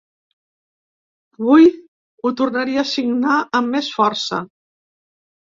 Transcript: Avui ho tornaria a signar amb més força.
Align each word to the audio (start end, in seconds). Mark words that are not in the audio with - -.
Avui 1.43 1.67
ho 2.23 2.31
tornaria 2.41 2.81
a 2.85 2.93
signar 2.93 3.37
amb 3.61 3.77
més 3.77 3.93
força. 4.01 4.43